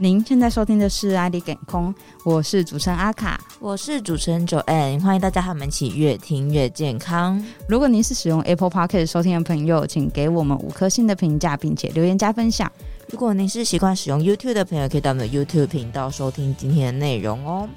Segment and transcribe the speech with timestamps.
[0.00, 1.92] 您现在收听的是《爱的感空》，
[2.24, 7.44] 我是主持人阿卡，我是主持人 Joanne，欢迎大家和我们一起越听越健康。
[7.68, 12.70] 如果您是使用 Apple Podcast 收听的朋友，请给我们五颗星的评价，并且留言加分享。
[13.10, 17.68] 如果您是习惯使用 YouTube 的朋友，可以到我们的 YouTube 频道收听今天的内容哦。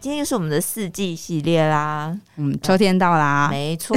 [0.00, 3.96] 今天又是我们的四季系列啦，嗯，秋天到啦，没错。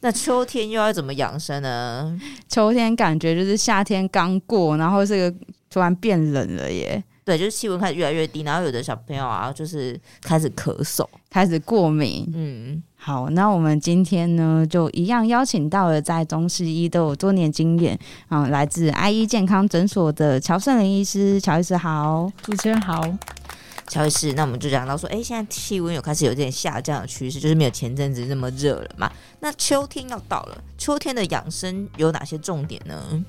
[0.00, 2.18] 那秋天又要怎么养生呢？
[2.48, 5.36] 秋天感觉就是夏天刚过，然后这个。
[5.70, 7.04] 突然变冷了耶！
[7.26, 12.26] 对，就是气温开始越来越低，然后有的小朋友啊，就是开始咳嗽，开始过敏。
[12.34, 17.98] 嗯，好，那我们今天呢，就一样邀请到了在中西医都有多年经验，
[18.30, 21.38] 嗯，来自爱医健康诊所的乔胜林医师。
[21.38, 22.98] 乔医师好，主持人好，
[23.88, 24.32] 乔医师。
[24.34, 29.10] 那我们就讲到说，哎、现在气温有开始有点下降的趋势，就是没有前阵子那么热了嘛。
[29.40, 33.24] 那秋天要到了，秋天的养生有哪些重点呢？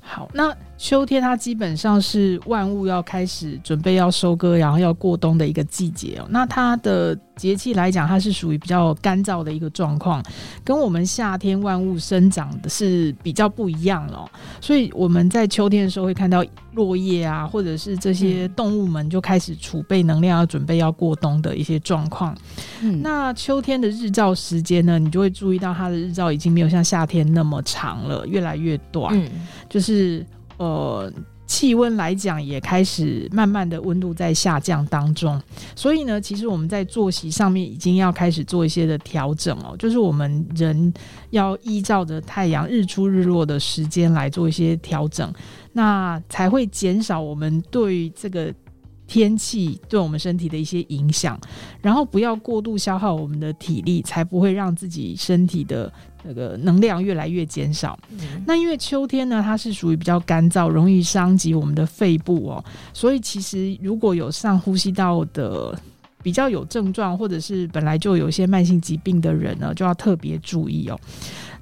[0.00, 6.26] 好，那秋天它基本上是万物要开始准备要收割，然后要过冬的一个季节哦。
[6.28, 10.20] 那它的节气来讲，它是属于比较干燥的一个状况，
[10.64, 14.28] 跟我们夏天万物生长的是比较不一样了。
[14.60, 22.36] 所以我们在秋天的时候会看到落叶啊，或者是这些动物们就开始储备能量，要准备要过冬的一些状况。
[22.80, 29.16] 嗯，那秋天的日照时间呢，你就会注意到它的日照已经没有像夏天那么长了，越来越短。
[29.16, 29.30] 嗯，
[29.68, 30.26] 就是。
[30.58, 31.12] 呃，
[31.46, 35.40] 气温来讲也开始慢慢的温度在下降当中，
[35.76, 40.92] 所以呢，其实我们在作息上面已经要开始做一些的调整哦，就是我们人
[41.30, 45.30] 要依照着太阳日出日落的时间来做一些调整，
[45.72, 48.54] 那才会减少我们对这个
[49.06, 51.38] 天气对我们身体的一些影响，
[51.82, 55.92] 然后不要过度消耗我们的体力，才不会让自己身体的。
[56.24, 65.78] 那个能量越来越减少，嗯，那因为秋天呢，它是属于比较干燥，容易伤及我们的肺部哦，所以其实如果有上呼吸道的
[66.22, 70.98] 比较有症状，或者是本来就有一些慢性疾病的人呢，就要特别注意哦。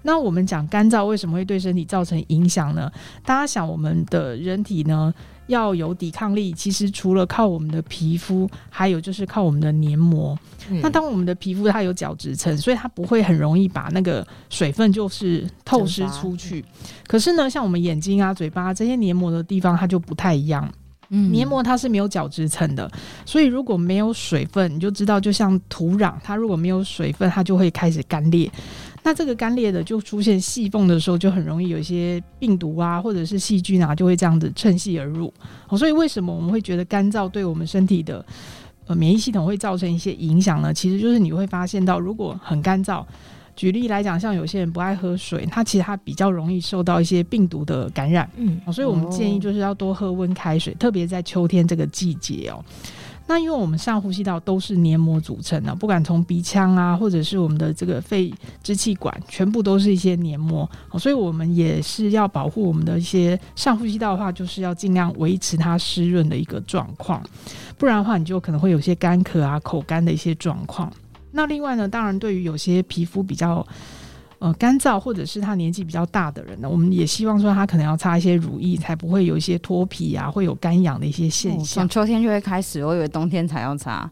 [0.02, 2.90] 那我们讲干燥为什么会对身体造成影响呢？
[3.24, 5.12] 大家想，我们的人体呢，
[5.50, 10.38] 要有抵抗力，其实除了靠我们的皮肤，还有就是靠我们的黏膜。
[10.70, 16.64] 嗯、那当我们的皮肤它有角质层，所以它不会很容易把那个水分就是透湿出去。
[17.06, 20.66] 可是呢，像我们眼睛啊、嘴巴这些黏膜的地方，它就不太一样。
[21.12, 22.88] 嗯，黏膜它是没有角质层的，
[23.26, 28.48] 所以如果没有水分，你就知道，就像土壤，它如果没有水分，它就会开始干裂。
[29.02, 35.32] 那这个干裂的就出现细缝的时候，就很容易有一些病毒啊，或者是细菌啊，就会这样子趁隙而入。
[35.68, 38.24] 哦，所以为什么我们会觉得干燥对我们身体的
[38.86, 40.72] 呃免疫系统会造成一些影响呢？
[40.72, 43.04] 其实就是你会发现到，如果很干燥，
[43.56, 48.28] 举例来讲，像有些人不爱喝水，他其实他比较容易受到一些病毒的感染。
[48.36, 52.62] 嗯，所以我们建议就是要多喝温开水，特别在秋天这个季节哦。
[53.30, 60.68] 那因为我们上呼吸道都是黏膜组成的，不管从鼻腔啊，或者是我们的这个肺支气管，全部都是一些黏膜，
[60.98, 67.22] 所以我们也是要保护我们的一些上呼吸道的话，就是要尽量维持它湿润的一个状况，
[67.78, 70.92] 不然的话，你就可能会有些干咳啊、口干的一些状况。
[71.30, 73.64] 那另外呢，当然对于有些皮肤比较。
[74.40, 81.66] 呃，干燥或者是他年纪比较大的人呢，我们也希望说他可能要擦一些乳液，才不会有一些脱皮啊，会有干痒的一些现象。
[81.66, 84.10] 从、哦、秋天就会开始，我以为冬天才要擦。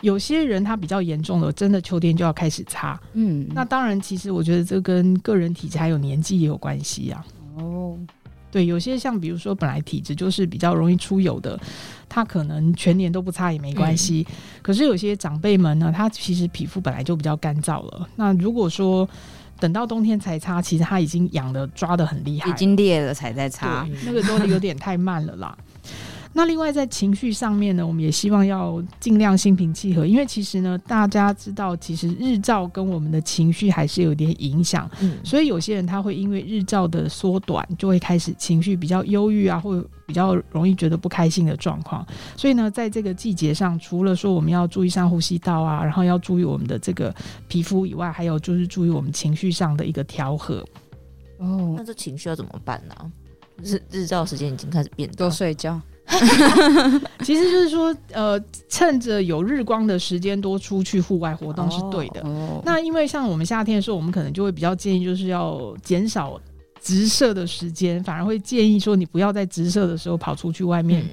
[0.00, 2.98] 有些人他比较严重的，真的秋天就要开始擦。
[3.14, 7.26] 嗯，那当然，其实我觉得这跟个人体质还有年纪也有关系啊。
[7.56, 7.98] 哦。
[8.52, 11.58] 对，有些像比如说本来体质就是比较容易出油的，
[12.08, 14.24] 他可能全年都不擦也没关系。
[14.28, 18.06] 嗯、可是有些长辈们呢，他其实皮肤本来就比较干燥了。
[18.16, 19.08] 那如果说
[19.58, 25.56] 等到冬天才擦，其实他已经痒的抓的很厉害，已经裂了才在擦，那个都有点太慢了啦。
[26.34, 34.90] 那另外在情绪上面呢，我们也希望要尽量心平气和，因为其实呢，大家知道，其实日照跟我们的情绪还是有点影响。
[35.00, 42.06] 嗯，所以有些人他会因为日照的缩短，就会开始情绪比较忧郁啊，或比较容易觉得不开心的状况。
[42.36, 47.14] 所以呢，在这个季节上，除了说我们要注意上呼吸道啊，然后要注意我们的这个
[47.46, 50.64] 皮肤以外，还有就是注意我们情绪上的一个调和。
[51.38, 53.12] 哦，那这情绪要怎么办呢？
[53.62, 55.80] 日日照时间已经开始变，多睡觉。
[57.24, 58.38] 其实就是说，呃，
[58.68, 62.20] 趁着有日光的时间多出去户外活动是对的。
[62.22, 62.62] 哦哦。
[62.64, 66.40] 那因为像我们夏天的时候，我们可能就会比较建议，就是要减少
[66.80, 71.04] 直射的时间，反而会建议说，你不要在直射的时候跑出去外面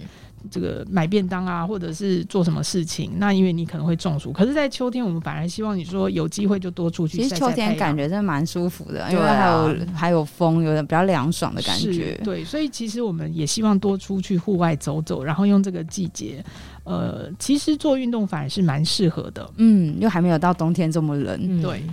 [0.49, 4.31] 这个买便当啊，或者是做什么事情，那因为你可能会中暑。
[4.31, 7.29] 可是，在秋天，我们反而希望你说有机会就多出去晒晒。
[7.29, 12.19] 其实秋天感觉真的蛮舒服的，因为还有、啊、还有风，有点比较凉爽的感觉。
[12.23, 16.43] 对，所以其实我们也希望多出去户外走走，然后用这个季节，
[16.83, 19.49] 呃，其实做运动反而是蛮适合的。
[19.57, 21.39] 嗯，又还没有到冬天这么冷。
[21.41, 21.83] 嗯、对。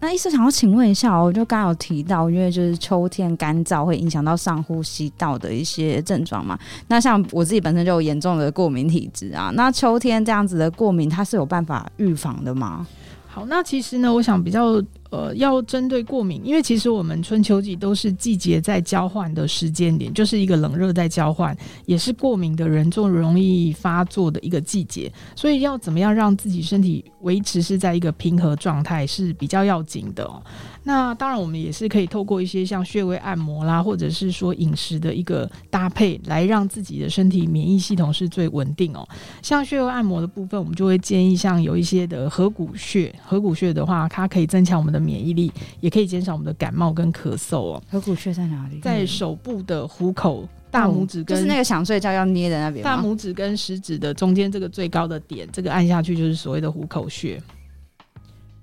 [0.00, 6.58] 那医师想要请问一下，我就刚有提到，因为就是秋天干燥会影响到上呼吸道的一些症状嘛。
[6.88, 12.86] 那像我自己本身就有严重的过敏体质啊，那秋天这样子的过敏，它是有办法预防的吗？
[13.26, 14.82] 好，那其实呢，我想比较。
[15.14, 21.56] 呃，要针对过敏，因为其实我们春秋季都是季节在交换的时间点，就是一个冷热在交换，
[21.86, 30.42] 也是过敏的人最容易发作的一个季节，所以要怎么样让自己身体维持是在一个平和状态是比较要紧的哦。
[30.86, 39.06] 那当然，我们也是可以透过一些像穴位按摩啦，或者是说饮食的一个搭配，来让自己的身体免疫系统是最稳定哦。
[39.40, 47.82] 像穴位按摩的部分，我们就会建议像有一些的合谷穴，合谷穴的话，它可以增强我们的免疫力，也可以减少我们的感冒跟咳嗽哦。
[47.90, 48.80] 合谷穴在哪里？
[48.80, 52.82] 在手部的虎口，大拇指跟、哦、就是那个想睡觉要捏的那边。
[52.82, 57.40] 大拇指跟食指的中间这个最高的点，这个按下去就是所谓的虎口穴，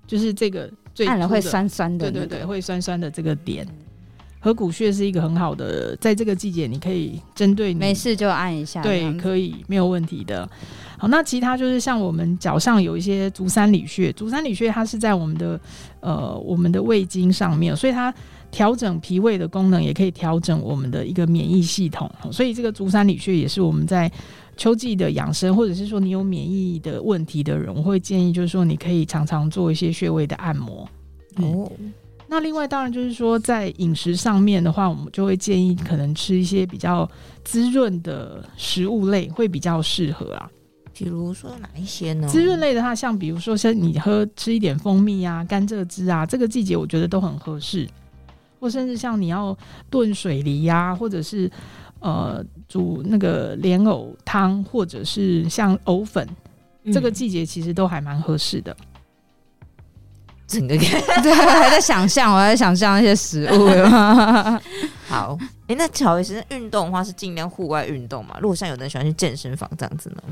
[0.07, 1.07] 就是这个最。
[1.07, 3.67] 按了会酸酸的，对对对，会酸酸的这个点，
[4.39, 10.49] 合谷穴是一个很好的，在这个季节你可以针对你没事就按一下，对，可以没有问题的。
[11.01, 15.59] 好，那其他就是像我们脚上有一些足三里穴，足三里穴它是在我们的
[15.99, 18.13] 呃我们的胃经上面，所以它
[18.51, 22.07] 调整脾胃的功能，也可以调整我们的一个免疫系统。
[22.31, 24.11] 所以这个足三里穴也是我们在。
[24.57, 30.87] 秋季的养生，或者是说你有免疫的问题的人，我会建议就是说你可以常常做一些穴位的按摩。
[31.37, 31.91] 哦、嗯，
[32.27, 37.09] 那另外当然就是说在饮食上面的话，我们就会建议可能吃一些比较
[37.43, 40.51] 滋润的食物类会比较适合啊。
[40.93, 42.27] 比如说哪一些呢？
[42.27, 47.87] 滋润类的话，像比如说像你喝吃一点蜂蜜啊、甘蔗汁啊，这个季节我觉得都很合适。
[48.59, 49.57] 或甚至像你要
[49.89, 51.51] 炖水梨呀、啊，或者是。
[52.03, 56.27] 呃，煮那个莲藕汤，或者是像藕粉，
[56.83, 58.75] 嗯、这个季节其实都还蛮合适的。
[60.47, 60.75] 整个
[61.21, 63.67] 对， 还在想象，我在想象那些食物。
[65.07, 68.35] 好，哎、欸，那乔医生运动的话是尽量户外运动嘛？
[68.41, 70.23] 如果像有的人喜欢去健身房这样子呢？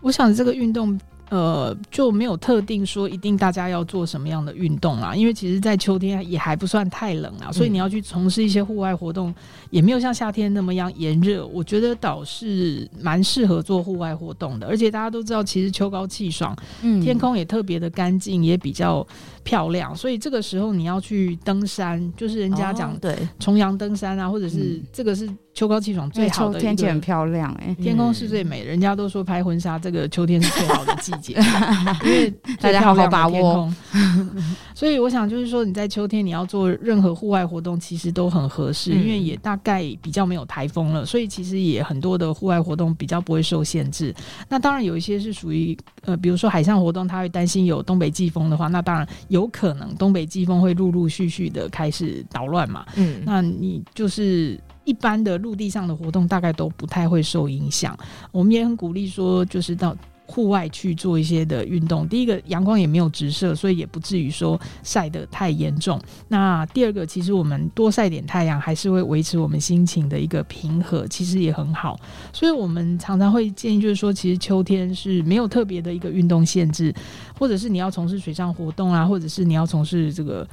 [0.00, 0.98] 我想这个运动。
[1.30, 9.32] 呃，就没有特定说一定大家要做什么样的运动啦，因为其实，在秋天也还不算太冷啊，所以你要去从事一些户外活动，
[9.70, 11.46] 也没有像夏天那么样炎热。
[11.46, 16.52] 我觉得倒是蛮适合做户外活动的，而且大家都知道，其实秋高气爽，
[16.82, 19.06] 嗯，天空也特别的干净，也比较
[19.42, 25.28] 漂亮，所以这个时候你要去登山，就是人家讲对重阳登山啊，或者是这个是。
[25.52, 31.34] 秋高气爽最好的天气很漂亮哎、欸，天空是最美，人家都说拍婚纱，这个秋天是最好的季节，
[32.04, 33.70] 因为大家好好把握。
[34.76, 44.14] 所以我想就是说，你在秋天你要做任何户外活动，其实都很合适，因为也大概比较没有台风了，所以其实也很多的户外活动比较不会受限制。
[44.48, 52.86] 那当然有一些是属于呃，比如说海上活动，他会担心有东北季风的话，那当然有可能东北季风会陆陆续续的开始捣乱嘛。
[52.96, 54.58] 嗯，那你就是。
[54.86, 57.96] 一般的陆地上的活动大概都不太会受影响，
[58.32, 59.94] 我们也很鼓励说，就是到
[60.30, 62.06] 户外去做一些的运动。
[62.08, 66.00] 第一个，阳光也没有直射，所以也不至于说晒得太严重。
[66.28, 71.98] 那第二个，其实我们多晒点太阳，还是会维持我们心情的一个平和，其实也很好。
[72.32, 76.94] 所以我们常常会建议，就是说，其实秋天是没有特别的一个运动限制，
[77.36, 80.46] 或者是你要从事水上活动啊，或者是你要从事这个。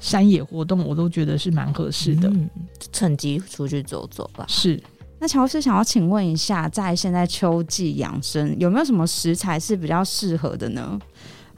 [0.00, 2.48] 山野活动我都觉得是蛮合适的，嗯，
[2.92, 4.44] 趁机出去走走吧。
[4.46, 4.80] 是，
[5.20, 10.98] 那乔老师想要请问一下，在现在秋季养生有没有什么食材是比较适合的呢？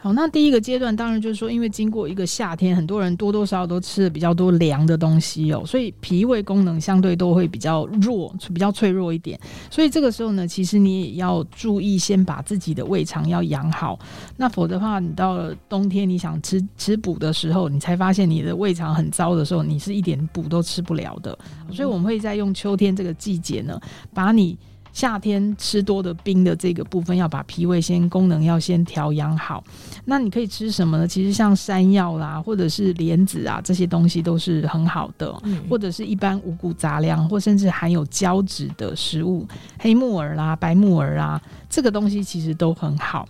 [0.03, 9.39] 好，那第一个阶段当然就是说，因为经过一个夏天，很多人多多少少都吃了比较多凉的东西哦，所以脾胃功能相对都会比较弱，比较脆弱一点。
[9.71, 13.99] 所以这个时候呢，其实你也要注意，先把自己的胃肠要养好。
[14.39, 21.39] 那否则的话，你到了冬天，你想吃吃补的时候，你才发现你的胃肠很糟的时候，你是一点补都吃不了的。
[21.71, 23.79] 所以我们会在用秋天这个季节呢，
[24.15, 24.57] 把你。
[24.93, 29.63] 夏天吃多的冰的这个部分，要把脾胃先功能要先调养好。
[30.05, 31.07] 那你可以吃什么呢？
[31.07, 35.35] 其实像山药啦，或者是莲子啊，这些东西都是很好的。
[35.45, 39.47] 嗯、或者是一般五谷杂粮，或甚至含有胶质的食物，
[39.79, 43.29] 黑木耳啦、白木耳啊，这个东西其实都很好。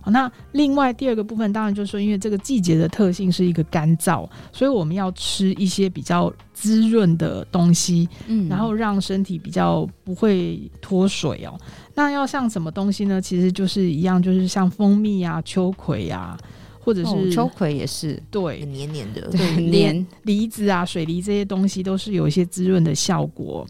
[0.00, 11.58] 好，那另外第二个部分，当然就是说，因为这个季节的特性是一个干燥，所以我们要吃一些比较滋润的东西，嗯，然后让身体比较不会脱水哦。
[11.94, 13.20] 那要像什么东西呢？
[13.20, 16.38] 其实就是一样，就是像蜂蜜啊、秋葵啊。
[16.82, 23.66] 或者是、哦、秋葵也是对，黏黏的，对， 黏梨子啊、水梨这些东西都是有一些滋润的效果。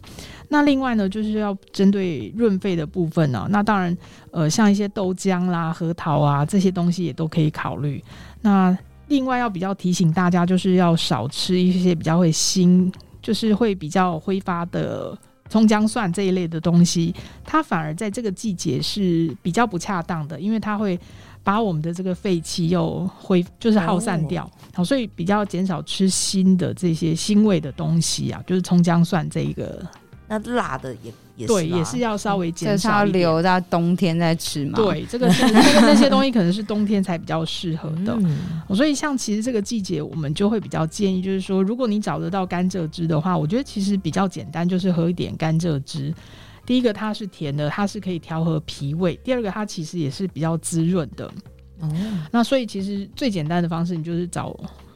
[0.47, 3.95] 那另外呢，就是要针对润肺的部分呢、啊，那当然，
[4.31, 8.01] 呃，像一些豆浆啦、核桃啊这些东西也都可以考虑。
[8.41, 8.77] 那
[9.09, 12.91] 另外要比较提醒大家，就是要少吃一些比较会腥，
[13.21, 15.17] 就是会比较挥发的
[15.49, 17.13] 葱姜蒜这一类的东西，
[17.43, 20.97] 它反而在这个季节是比较不恰当的，因为它会。
[21.43, 24.43] 把我们的这个废气又恢，就是耗散掉，
[24.73, 29.85] 好、哦，所以比较减少吃辛的这些腥味的东西啊，就是葱姜蒜这一个。
[30.27, 34.77] 那辣的也也是对，也是要稍微减少，要留到冬天再吃嘛。
[34.77, 38.15] 对，这个是这个那些东西可能是冬天才比较适合的。
[38.21, 38.37] 嗯、
[38.73, 46.13] 所以像其实这个季节，我们就会比较建议，就是说，如果你找得到甘蔗汁的话，我觉得其实比较简单，就是喝一点甘蔗汁。
[46.65, 51.25] 第一个它是甜的，它是可以调和脾胃；第二个它其实也是比较滋润的。
[51.79, 51.89] 哦，
[52.31, 54.55] 那所以其实最简单的方式，你就是找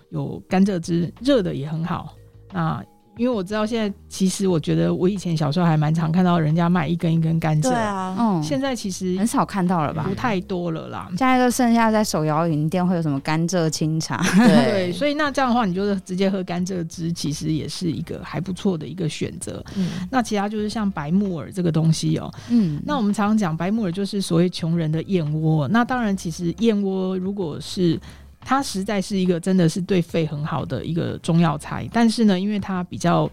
[0.10, 2.16] 有甘蔗汁，热的也很好。
[2.52, 2.84] 那
[3.18, 10.06] 因为我知道现在，其实我觉得我以前小时候还蛮常看到人家卖一根一根甘蔗，对啊，嗯，现在其实很少看到了吧？
[10.08, 11.08] 不太多了啦。
[11.12, 14.18] 现在都剩下在手摇饮店会有什么甘蔗清茶，
[14.48, 19.64] 对，对，所以那这样的话，你就是直接喝甘蔗汁，其实也是一个还不错的一个选择。
[19.76, 25.68] 嗯，那其他就是像白木耳这个东西哦，嗯，那我们常常讲白木耳就是所谓穷人的燕窝。
[25.68, 28.00] 那当然，其实燕窝如果是
[28.46, 33.30] 它实在是一个真的是对肺很好的一个中药材，但是呢，因为它比较，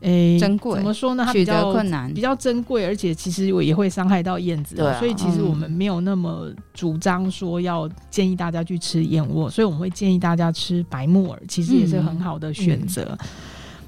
[0.00, 1.24] 诶、欸，珍贵，怎么说呢？
[1.26, 13.02] 它比较困难，比较珍贵，而且其实我也会伤害到燕子，对啊，所以其实我们没有那么主张说要建议大家去吃燕窝，所以我们会建议大家吃白木耳，其实也是很好的选择。
[13.02, 13.28] 嗯嗯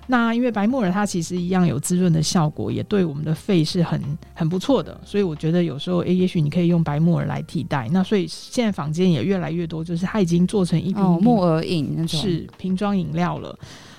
[0.08, 4.00] 那因为白木耳它其实一样有滋润的效果，也对我们的肺是很
[4.34, 7.88] 很不错的，所以我觉得有时候诶，也许你可以用白木耳来替代。
[7.90, 13.58] 那所以现在坊间也越来越多，就是它已经做成一瓶、哦、木耳饮那种是瓶装饮料了。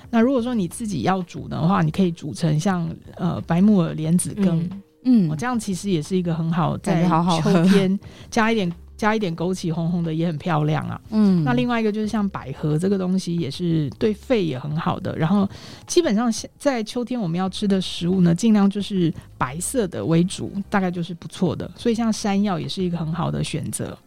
[0.10, 4.70] 那如果说你自己要煮的话，你可以煮成像呃白木耳莲子羹，
[5.04, 7.06] 嗯，这样其实也是一个很好在
[7.42, 8.00] 秋天
[8.30, 8.72] 加一点。
[8.98, 11.00] 加一点枸杞，红红的也很漂亮啊。
[11.12, 15.16] 嗯，那另外一个就是像百合这个东西，也是对肺也很好的。
[15.16, 15.48] 然后
[15.86, 21.72] 基本上在秋天我们要吃的食物呢，尽量就是白色的为主，大概就是不错的。
[21.78, 23.98] 所以像山药也是一个很好的选择。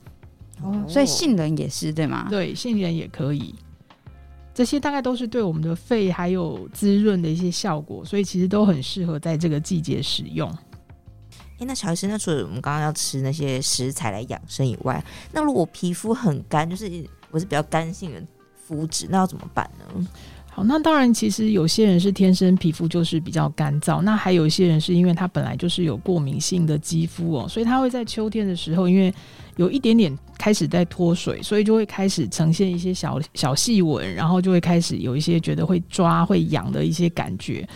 [0.61, 2.27] 哦，所以杏仁也是对吗？
[2.29, 3.55] 对，杏仁也可以。
[4.53, 10.53] 这些大概都是对我们的肺还有滋润的一些效果，所以其实都很适合在这个季节使用。
[11.61, 16.91] 哎，那乔医生，那除了我们刚刚要吃那些食材来养生以外，那如果皮肤很干，就是
[17.31, 18.23] 我是比较干性的
[18.67, 20.07] 肤质，那要怎么办呢？
[20.53, 29.15] 好，那当然，其实有些人是天生皮肤就是比较干燥，那还有一些人是因为他本来就是有过敏性的肌肤哦，所以他会在秋天的时候，因为
[29.57, 37.69] 有一点点开始在脱水，所以就会开始呈现一些小小细纹，然后就会开始有一些觉得会抓、会痒的一些感觉。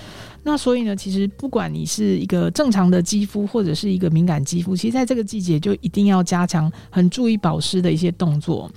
[0.46, 8.70] 那所以呢，其实不管你是一个正常的肌肤，或者是一个敏感肌肤，其实在这个季节就一定要加强很注意保湿的一些动作。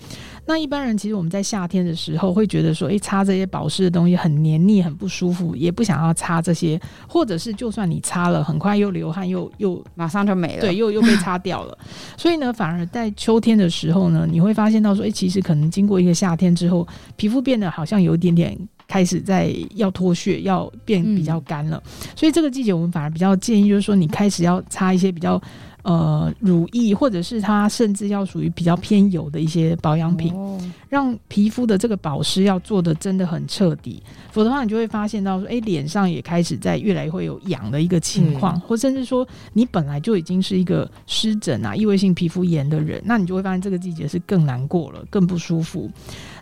[0.46, 11.78] 那一般人其实我们在夏天的时候会觉得说，诶，擦这些保湿的东西很黏腻、很不舒服，也不想要擦这些，或者是就算你擦了，很快又流汗，又又马上就没了，对，又又被擦掉了。
[12.16, 18.58] 所以呢，反而在秋天的时候呢，你会发现到说，诶，其实可能经过一个夏天之后，皮肤变得好像有一点点。
[18.88, 25.41] 开始在要脱屑，要变比较干了，嗯，所以这个季节我们反而比较建议，就是说你开始要擦一些比较
[25.84, 30.58] 呃乳液，或者是它甚至要属于比较偏油的一些保养品，哦，
[30.89, 34.01] 让皮肤的这个保湿要做的真的很彻底，
[34.32, 45.91] 否则的话你就会发现到说，哎，脸上也开始在越来越会有痒的一个情况，嗯，或甚至说你本来就已经是一个湿疹啊、异位性皮肤炎的人，那你就会发现这个季节是更难过了，更不舒服。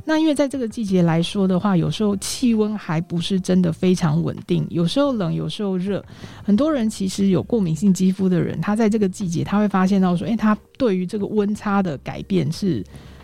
[0.08, 6.06] 那因为在这个季节来说的话，有时候气温还不是真的非常稳定，有时候冷，有时候热。
[6.44, 12.84] 很多人其实有过敏性肌肤的人，他在这个季节他会发现到说，诶，他对于这个温差的改变是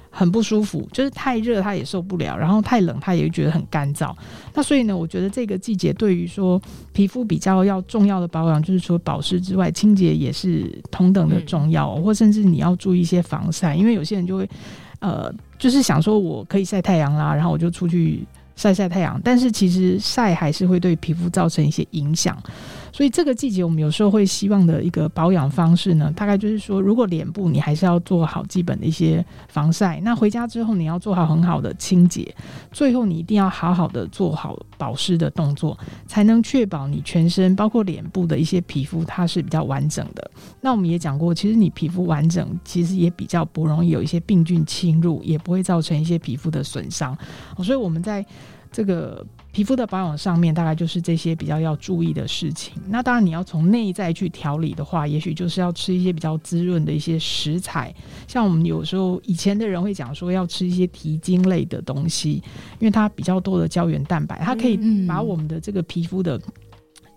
[0.10, 4.12] 很不舒服，就是太热他也受不了，然后太冷他也会觉得很干燥。
[4.56, 6.60] 那所以呢，我觉得这个季节对于说
[6.94, 14.50] 皮肤比较要重要的保养，就是除了保湿之外，清洁也是同等的重要，或甚至你要注意一些防晒，因为有些人就会。
[15.02, 22.38] 呃，就是想说我可以晒太阳啦，然后我就出去晒晒太阳，但是其实晒还是会对皮肤造成一些影响，
[22.92, 32.34] 所以这个季节我们有时候会希望的一个保养方式呢，大概就是说，如果脸部你还是要做好基本的一些防晒，那回家之后你要做好很好的清洁，
[32.72, 40.32] 最后你一定要好好的做好保湿的动作，才能确保你全身包括脸部的一些皮肤它是比较完整的。
[40.60, 47.18] 那我们也讲过，其实你皮肤完整，其实也比较不容易有一些病菌侵入，也不会造成一些皮肤的损伤。
[47.64, 48.26] 所以我们在
[48.72, 52.74] 这个皮肤的保养上面，大概就是这些比较要注意的事情。
[52.88, 57.94] 那当然，你要从内在去调理的话，也许就是要吃一些比较滋润的一些食材。
[58.30, 62.42] 像我们有时候以前的人会讲说，要吃一些提精类的东西，
[62.80, 66.42] 因为它比较多的胶原蛋白，它可以把我们的这个皮肤的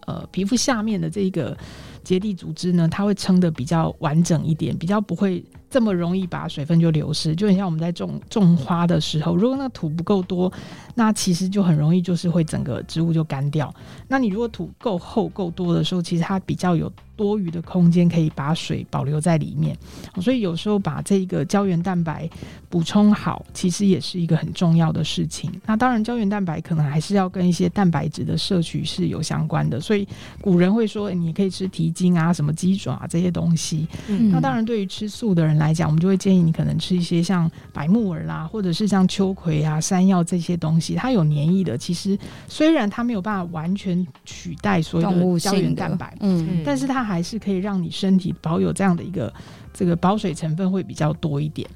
[0.07, 1.57] 呃皮肤下面的这个
[2.05, 5.45] 结缔组织呢，它会撑得比较完整一点，比较不会。
[5.71, 10.53] 这么容易把水分就流失，就很像我们在种种花的时候，如果那土不够多，
[10.95, 13.75] 那其实就很容易就是会整个植物就干掉。
[14.07, 19.77] 那你如果土够厚够多的时候，其实它比较有多余的空间可以把水保留在里面。
[20.23, 22.31] 所以有时候把这个胶原蛋白
[22.69, 25.51] 补充好，其实也是一个很重要的事情。
[25.67, 29.81] 那当然，胶原蛋白可能还是要跟一些蛋白质的摄取是有相关的。
[29.81, 30.07] 所以
[30.41, 33.89] 古人会说，你可以吃提筋啊、什么鸡爪啊这些东西。
[34.09, 41.79] 嗯、那当然，对于吃素的人来，讲，我们就会建议你可能吃一些像白木耳啦，或者是像秋葵啊、山药这些东西，它有黏液的。
[41.79, 49.33] 其实虽然它没有办法完全取代所有的胶原蛋白，嗯，但是它还是可以让你身体保有这样的一个
[49.73, 51.69] 这个保水成分会比较多一点。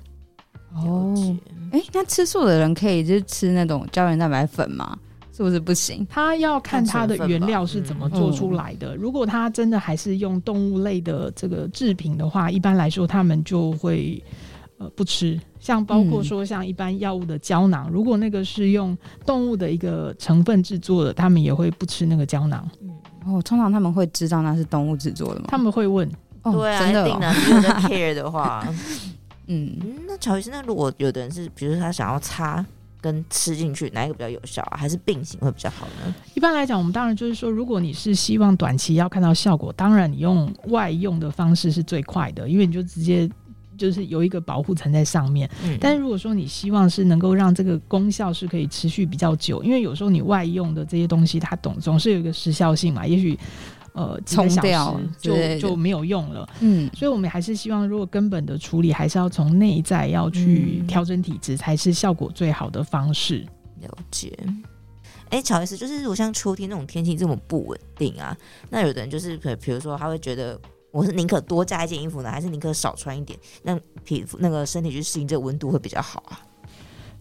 [0.75, 1.15] 哦，
[1.73, 4.99] 哎、欸，那吃素的人可以就是吃那种胶原蛋白粉吗？
[5.39, 6.05] 是不是不行？
[6.11, 8.97] 他要看它的原料是怎么做出来的。
[8.97, 14.21] 嗯、如果他真的还是用动物类的这个制品的话，一般来说他们就会
[14.79, 15.41] 呃不吃。
[15.61, 22.69] 像包括说像一般药物的胶囊，嗯、如果那个是用动物的一个成分制作的，他们也会不吃那个胶囊。
[22.83, 22.91] 嗯，
[23.25, 25.47] 哦，通常他们会知道那是动物制作的吗？
[25.47, 26.11] 他们会问。
[26.43, 28.67] 哦、对啊，真的、哦，如果在 care 的话，
[29.47, 32.67] 嗯，那乔医生，那如果有的人是，比如说他想要擦。
[33.01, 34.77] 跟吃进去哪一个比较有效啊？
[34.77, 36.15] 还是并行会比较好呢？
[36.35, 43.29] 一般来讲，我们当然就是说，如果你是希望短期要看到效果，当然你用外用的方式是最快的，因为你就直接
[43.77, 45.49] 就是有一个保护层在上面。
[45.65, 45.79] 嗯。
[45.81, 53.39] 但是如果说你希望是能够让这个功效是可以持续比较久，因为有时候你外用的这些东西，它总总是有一个时效性嘛，也许。
[53.99, 56.49] 呃，冲掉就就没有用了。
[56.61, 63.45] 嗯，所以我们还是希望，如果根本的处理，还是要从内在要去调整体质，才是效果最好的方式。
[63.81, 64.33] 了解。
[65.45, 68.37] 乔伊斯，就是如果像秋天那种天气这么不稳定啊，
[68.71, 70.59] 那有的人就是可，比如说他会觉得，
[70.93, 76.41] 我是宁可多加一件衣服呢，还是宁可少穿一点，让皮肤那个身体去适应这个温度会比较好啊？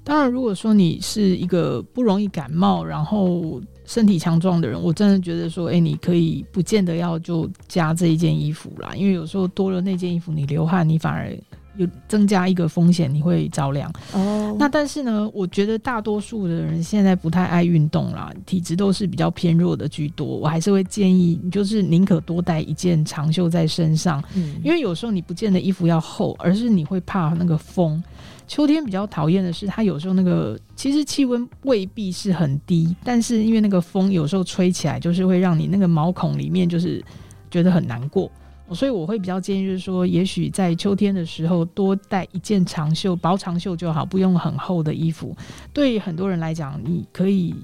[0.04, 11.36] 当然，如果说你是一个不容易感冒，然后身体强壮的人，我真的觉得说，哎、你可以不见得要就加这一件衣服啦，因为有时候多了那件衣服，你流汗，你反而
[11.78, 13.92] 有增加一个风险，你会着凉。
[14.14, 28.04] 哦，那但是呢，我觉得大多数的人现在不太爱运动啦，体质都是比较偏弱的居多，我还是会建议你就是宁可多带一件长袖在身上，嗯，因为有时候你不见得衣服要厚，而是你会怕那个风。
[28.48, 37.04] 秋天比较讨厌的是，它有时候那个其实气温未必是很低，但是因为那个风有时候吹起来，就是会让你那个毛孔里面就是
[37.52, 38.32] 觉得很难过，
[38.74, 45.36] 所以我会比较建议就是说，也许在秋天的时候多带一件长袖、薄长袖就好，不用很厚的衣服。
[45.74, 47.56] 对很多人来讲，你可以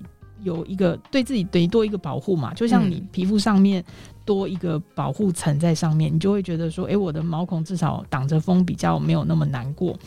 [0.42, 3.84] 有一个对自己等于多一个保护嘛，就像你皮肤上面
[4.26, 9.98] 多一个保护层在上面，你就会觉得说，诶，我的毛孔至少挡着风，比较没有那么难过。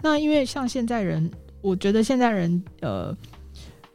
[0.00, 1.30] 那因为像现在人，
[1.60, 3.16] 我觉得现在人呃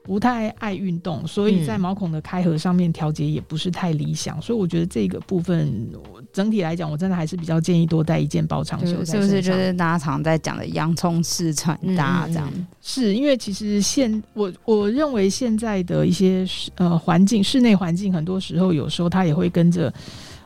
[0.04, 5.90] 不太爱运动，所以在毛孔的开合上面调节也不是太理想，嗯、所以我觉得这个部分
[6.34, 9.04] 整体来讲，我真的还是比较建议多带一件包长袖。
[9.06, 12.52] 是不是就是大家常在讲的洋葱式穿搭这样？
[12.54, 19.94] 嗯、是因为其实现我我认为现在的一些呃环境，室内环境很多时候有时候它也会跟着。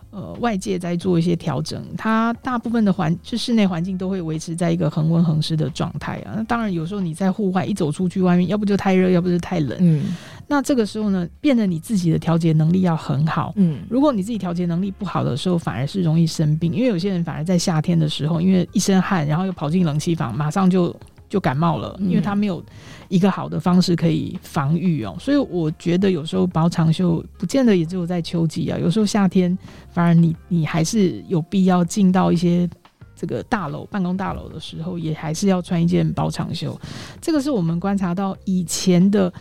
[0.10, 6.34] 呃，外界在做一些调整，它大部分的环就室内环境都会维持在一个恒温恒湿的状态啊。
[6.36, 9.78] 那当然，有时候你在户外一走出去，外面要不就太热，要不就太冷。
[9.82, 10.16] 嗯，
[10.48, 13.54] 那这个时候呢，变得你自己的调节能力要很好。
[13.58, 20.96] 嗯，如果你自己调节能力不好的时候，反而是容易生病，因为有些人反而在夏天的时候，因为一身汗，然后又跑进冷气房，马上就
[21.30, 22.64] 就感冒了，因为他没有。
[23.10, 29.58] 一个好的方式可以防御哦，所以我觉得有时候薄长袖不见得也只有在秋季啊，有时候夏天
[29.92, 32.70] 反而你你还是有必要进到一些
[33.16, 36.78] 这个大楼办公大楼的时候，也还是要穿一件薄长袖。
[37.22, 39.32] 这个是我们观察到以前的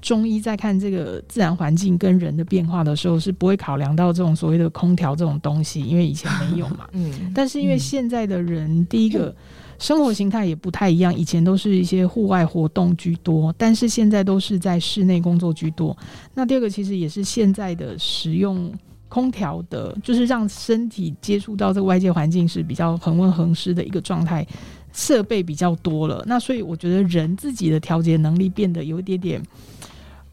[0.00, 6.88] 中医在看这个自然环境跟人的变化的时候，是不会考量到这种所谓的空调这种东西，因为以前没有嘛。
[6.92, 7.30] 嗯。
[7.34, 9.36] 但是因为现在的人，第一个
[9.80, 15.96] 生活形态也不太一样，以前都是一些户外活动居多，但是现在都是在室内工作居多。
[16.34, 18.72] 那第二个其实也是现在的使用
[19.08, 24.46] 空调的，就是让身体接触到这个外界环境是比较恒温恒湿的一个状态。
[24.92, 29.40] 设备比较多了，那所以我觉得人自己的调节能力变得有一点点。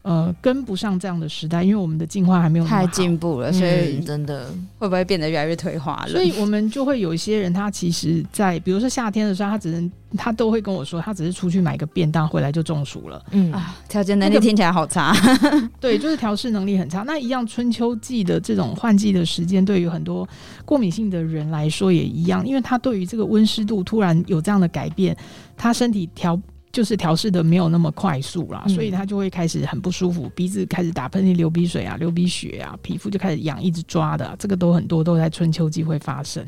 [0.08, 4.46] 呃，跟不上这样的时代，因为我们的进化还没有太进步了，所以、嗯、真的
[4.78, 6.08] 会不会变得越来越退化了？
[6.08, 13.22] 所以我们就会有一些人，他其实在比如说夏天的时候，他只能他都会跟我说，他只是出去买个便当回来就中暑了。
[13.32, 15.14] 嗯啊，调节能力听起来好差。
[15.22, 17.02] 那个、对，就是调试能力很差。
[17.02, 20.26] 那一样，春秋季的这种换季的时间，对于很多
[20.64, 25.14] 过敏性的人来说也一样，因为他对于这个温湿度突然有这样的改变，
[25.54, 26.40] 他身体调。
[26.70, 36.46] 就是调试的没有那么快速啦，所以他就会开始很不舒服，鼻子开始打喷嚏、流鼻水啊、流鼻血啊，皮肤就开始痒，一直抓的，这个都很多都在春秋季会发生。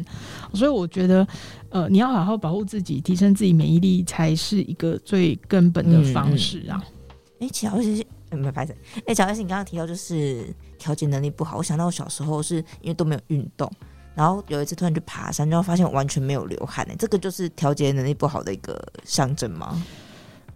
[0.52, 1.26] 所以我觉得，
[1.70, 6.82] 呃，你要好好保护自己，提升自己免疫力，才是一个最根本的方式啊。
[7.40, 8.76] 哎、嗯，乔医师，没有拍谢。
[9.06, 13.70] 哎，乔医师，你刚刚提到就是调节能力不好，我想到我小时候是因为都没有运动，
[14.14, 19.82] 然后有一次突然去爬山，然后发现我完全没有流汗，哎，这个就是调节能力不好的一个象征吗？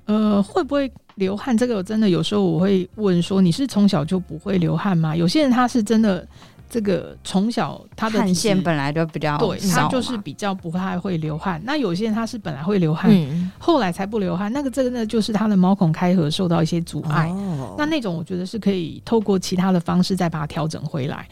[0.07, 1.57] 呃，会不会流汗？
[1.57, 5.17] 这个我真的有时候我会问说，你是从小就不会流汗吗？
[5.17, 6.27] 有些人他是真的，
[6.69, 11.61] 这个从小他的汗腺本来就比较对，他就是比较不太会流汗。
[11.65, 17.29] 那有些人他是本来会流汗，嗯、后来才不流汗，那个这个呢就是他的毛孔开合受到一些阻碍。
[17.29, 21.27] 哦、那那种我觉得是可以透过其他的方式再把它调整回来。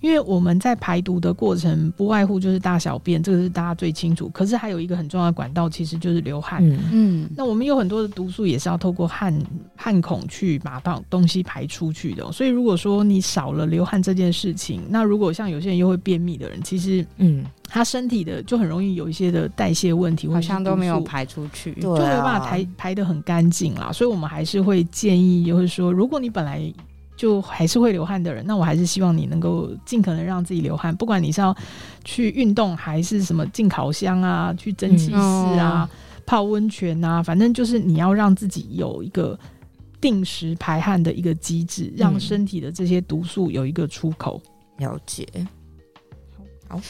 [0.00, 4.28] 因为我们在排毒的过程，不外乎就是大小便，这个是大家最清楚。
[4.28, 6.62] 可是还有一个很重要的管道，其实就是流汗。
[6.92, 9.36] 嗯，那我们有很多的毒素也是要透过汗
[9.74, 12.30] 汗孔去把到东西排出去的。
[12.30, 23.90] 所以如果说你少了流汗这件事情，那如果像有些人又会便秘的人，其实嗯，他身体的就很容易有一些的代谢问题，好像都没有排出去，就没有办法排排的很干净啦。
[23.92, 26.72] 所以我们还是会建议，就是说，如果你本来
[27.18, 31.54] 就还是会流汗的人，那我还是希望你能够尽可能让自己流汗，不管你是要
[32.04, 39.36] 去运动，还是什么进烤箱啊、去蒸汽室啊、嗯、泡温泉啊，反正就是你要让自己有一个
[40.00, 44.40] 定时排汗的一个机制，让身体的这些毒素有一个出口。
[44.78, 45.26] 了解，
[46.68, 46.80] 好。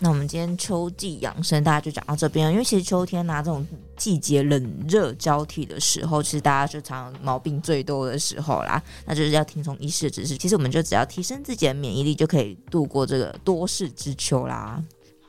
[0.00, 2.50] 那我们今天秋季养生，大家就讲到这边。
[2.50, 8.82] 因为其实秋天呐、啊，这种季节冷热交替的时候，其实大家就常常毛病最多的时候啦。
[9.06, 10.36] 那就是要听从医师的指示。
[10.36, 14.82] 其实我们就只要提升自己的免疫力，就可以度过这个多事之秋啦。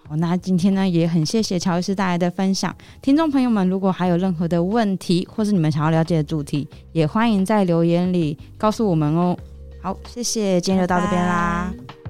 [0.07, 2.75] 好，那今天呢，也很谢谢乔医师带来的分享。
[3.01, 9.37] 听众朋友们，如果还有任何的问题，或是你们想要了解的主题，也欢迎在留言里告诉我们哦。
[9.81, 11.71] 好，谢谢，今天就到这边啦。
[11.77, 12.04] 拜拜。